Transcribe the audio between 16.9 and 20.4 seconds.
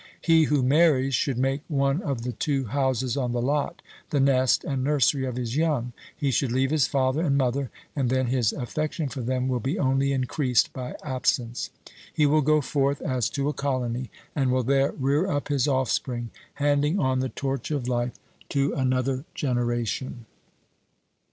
on the torch of life to another generation.